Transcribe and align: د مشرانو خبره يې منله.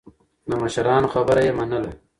د 0.49 0.51
مشرانو 0.61 1.07
خبره 1.13 1.41
يې 1.47 1.51
منله. 1.57 1.91